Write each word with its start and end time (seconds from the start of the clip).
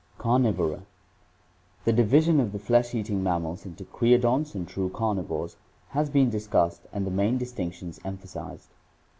CARNIVORA 0.17 0.81
The 1.85 1.93
division 1.93 2.39
of 2.39 2.53
the 2.53 2.57
flesh 2.57 2.95
eating 2.95 3.21
mammals 3.21 3.67
into 3.67 3.83
creodonts 3.85 4.55
and 4.55 4.67
true 4.67 4.89
carnivores 4.89 5.57
has 5.89 6.09
been 6.09 6.31
discussed 6.31 6.81
and 6.91 7.05
the 7.05 7.11
main 7.11 7.37
distinctions 7.37 7.99
emphasized 8.03 8.69
(page 8.69 8.73
551). 8.73 8.77